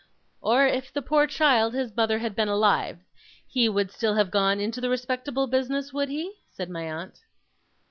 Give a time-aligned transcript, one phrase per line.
[0.41, 2.97] 'Or if the poor child, his mother, had been alive,
[3.47, 7.19] he would still have gone into the respectable business, would he?' said my aunt.